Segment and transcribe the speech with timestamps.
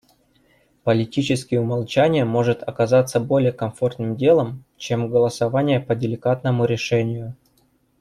[0.83, 7.35] Политически умолчание может оказаться более комфортным делом, чем голосование по деликатному решению.